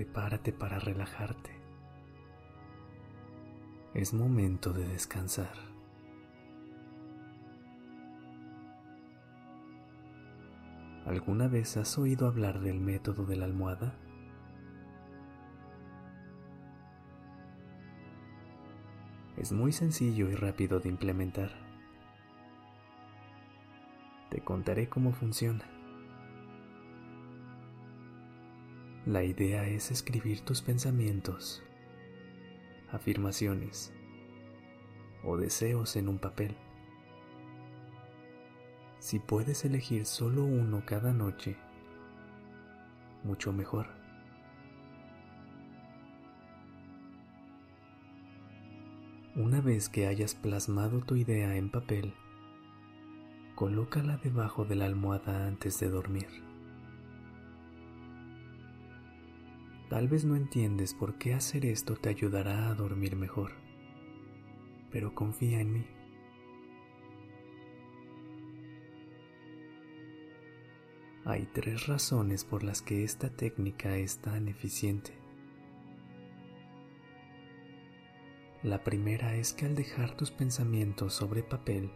[0.00, 1.50] Prepárate para relajarte.
[3.92, 5.52] Es momento de descansar.
[11.04, 13.94] ¿Alguna vez has oído hablar del método de la almohada?
[19.36, 21.50] Es muy sencillo y rápido de implementar.
[24.30, 25.79] Te contaré cómo funciona.
[29.10, 31.64] La idea es escribir tus pensamientos,
[32.92, 33.92] afirmaciones
[35.24, 36.56] o deseos en un papel.
[39.00, 41.56] Si puedes elegir solo uno cada noche,
[43.24, 43.88] mucho mejor.
[49.34, 52.14] Una vez que hayas plasmado tu idea en papel,
[53.56, 56.49] colócala debajo de la almohada antes de dormir.
[59.90, 63.50] Tal vez no entiendes por qué hacer esto te ayudará a dormir mejor,
[64.92, 65.86] pero confía en mí.
[71.24, 75.10] Hay tres razones por las que esta técnica es tan eficiente.
[78.62, 81.90] La primera es que al dejar tus pensamientos sobre papel,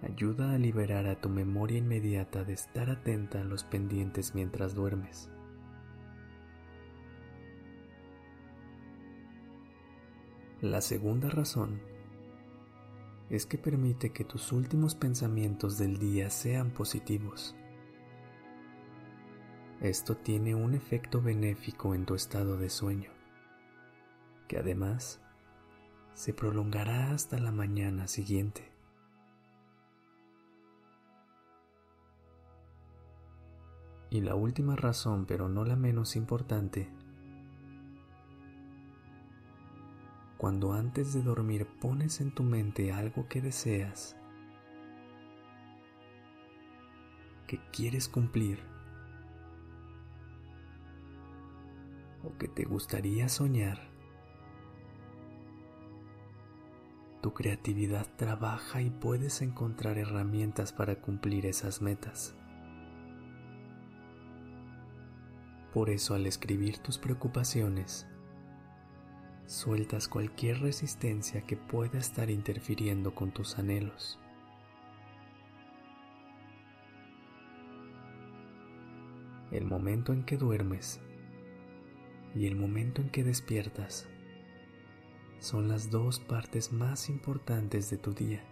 [0.00, 5.30] ayuda a liberar a tu memoria inmediata de estar atenta a los pendientes mientras duermes.
[10.62, 11.82] La segunda razón
[13.28, 17.54] es que permite que tus últimos pensamientos del día sean positivos.
[19.82, 23.10] Esto tiene un efecto benéfico en tu estado de sueño,
[24.48, 25.20] que además
[26.14, 28.72] se prolongará hasta la mañana siguiente.
[34.08, 36.88] Y la última razón, pero no la menos importante,
[40.36, 44.16] cuando antes de dormir pones en tu mente algo que deseas,
[47.46, 48.60] que quieres cumplir,
[52.22, 53.78] o que te gustaría soñar,
[57.22, 62.36] tu creatividad trabaja y puedes encontrar herramientas para cumplir esas metas.
[65.72, 68.06] Por eso al escribir tus preocupaciones,
[69.46, 74.18] sueltas cualquier resistencia que pueda estar interfiriendo con tus anhelos.
[79.52, 81.00] El momento en que duermes
[82.34, 84.08] y el momento en que despiertas
[85.38, 88.42] son las dos partes más importantes de tu día,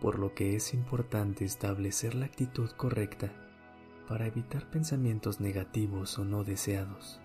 [0.00, 3.32] por lo que es importante establecer la actitud correcta
[4.06, 7.20] para evitar pensamientos negativos o no deseados.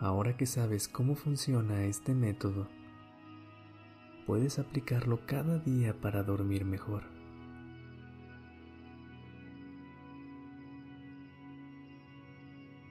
[0.00, 2.68] Ahora que sabes cómo funciona este método,
[4.26, 7.02] puedes aplicarlo cada día para dormir mejor.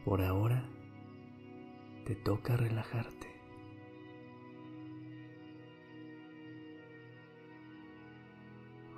[0.05, 0.63] Por ahora,
[2.05, 3.27] te toca relajarte.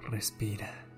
[0.09, 0.90] Respira.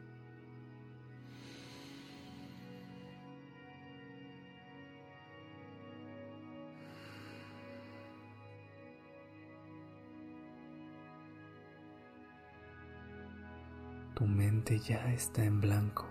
[14.15, 16.07] Tu mente ya está en blanco.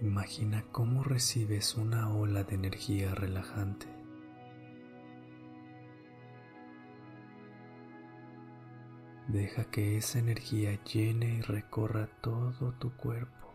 [0.00, 3.88] Imagina cómo recibes una ola de energía relajante.
[9.26, 13.52] Deja que esa energía llene y recorra todo tu cuerpo.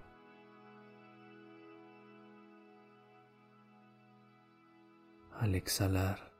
[5.39, 6.32] Al exhalar,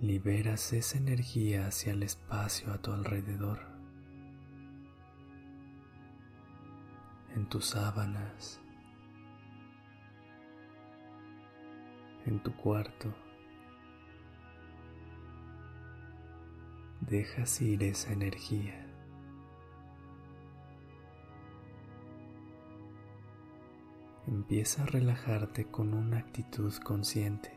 [0.00, 3.60] liberas esa energía hacia el espacio a tu alrededor,
[7.34, 8.60] en tus sábanas,
[12.26, 13.14] en tu cuarto.
[17.00, 18.82] Dejas ir esa energía.
[24.26, 27.55] Empieza a relajarte con una actitud consciente.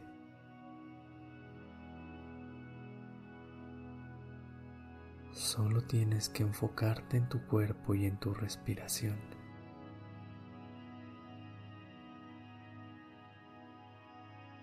[5.60, 9.18] Solo tienes que enfocarte en tu cuerpo y en tu respiración.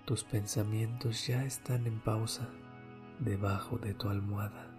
[0.07, 2.49] Tus pensamientos ya están en pausa
[3.19, 4.75] debajo de tu almohada.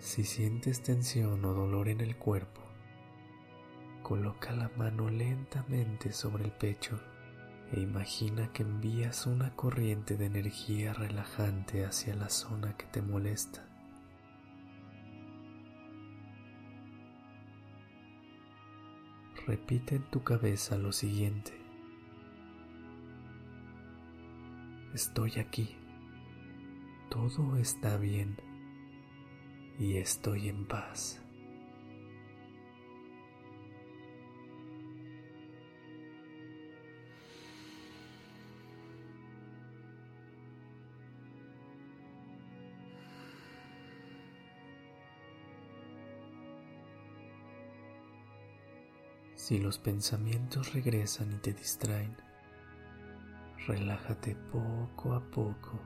[0.00, 2.60] Si sientes tensión o dolor en el cuerpo,
[4.02, 7.00] coloca la mano lentamente sobre el pecho
[7.72, 13.66] e imagina que envías una corriente de energía relajante hacia la zona que te molesta.
[19.46, 21.52] Repite en tu cabeza lo siguiente.
[24.94, 25.76] Estoy aquí.
[27.10, 28.36] Todo está bien
[29.78, 31.23] y estoy en paz.
[49.44, 52.16] Si los pensamientos regresan y te distraen,
[53.66, 55.78] relájate poco a poco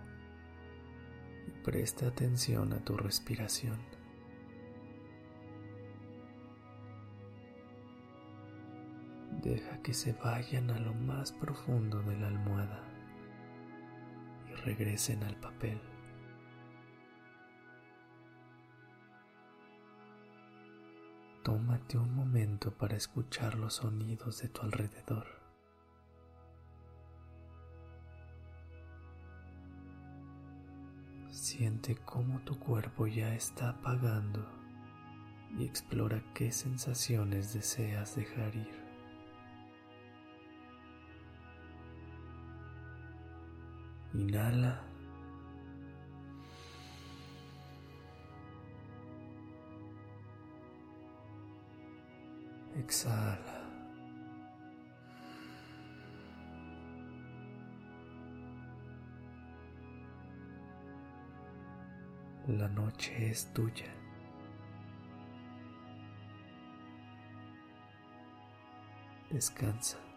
[1.65, 3.81] Presta atención a tu respiración.
[9.43, 12.85] Deja que se vayan a lo más profundo de la almohada
[14.49, 15.81] y regresen al papel.
[21.49, 25.27] Tómate un momento para escuchar los sonidos de tu alrededor.
[31.31, 34.47] Siente cómo tu cuerpo ya está apagando
[35.59, 38.85] y explora qué sensaciones deseas dejar ir.
[44.13, 44.83] Inhala.
[52.89, 53.37] Exhala.
[62.47, 63.85] La noche es tuya.
[69.31, 70.08] Descansa.